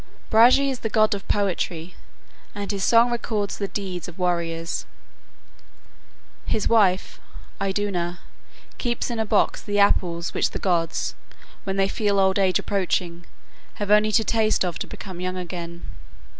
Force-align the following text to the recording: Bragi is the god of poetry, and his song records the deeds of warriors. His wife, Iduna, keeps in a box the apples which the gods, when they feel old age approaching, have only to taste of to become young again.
Bragi 0.31 0.71
is 0.71 0.79
the 0.79 0.89
god 0.89 1.13
of 1.13 1.27
poetry, 1.27 1.93
and 2.55 2.71
his 2.71 2.83
song 2.83 3.11
records 3.11 3.59
the 3.59 3.67
deeds 3.67 4.07
of 4.07 4.17
warriors. 4.17 4.87
His 6.47 6.67
wife, 6.67 7.19
Iduna, 7.61 8.17
keeps 8.79 9.11
in 9.11 9.19
a 9.19 9.27
box 9.27 9.61
the 9.61 9.77
apples 9.77 10.33
which 10.33 10.49
the 10.49 10.57
gods, 10.57 11.13
when 11.65 11.75
they 11.75 11.87
feel 11.87 12.17
old 12.19 12.39
age 12.39 12.57
approaching, 12.57 13.27
have 13.75 13.91
only 13.91 14.11
to 14.13 14.23
taste 14.23 14.65
of 14.65 14.79
to 14.79 14.87
become 14.87 15.21
young 15.21 15.37
again. 15.37 15.85